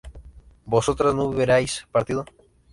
[0.65, 2.25] ¿vosotras no hubierais partido?